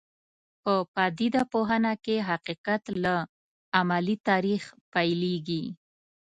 په 0.63 0.73
پدیده 0.95 1.43
پوهنه 1.51 1.93
کې 2.03 2.15
حقیقت 2.29 2.83
له 3.03 3.15
عملي 3.79 4.15
تاریخ 4.29 4.63
پیلېږي. 4.93 5.63